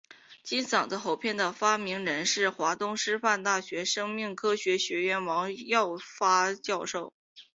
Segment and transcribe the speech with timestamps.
[0.41, 7.13] 金嗓子喉片的发明人是华东师范大学生命科学学院王耀发教授。